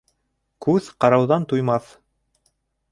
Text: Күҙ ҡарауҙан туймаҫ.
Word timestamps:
Күҙ 0.67 0.89
ҡарауҙан 1.05 1.47
туймаҫ. 1.53 1.95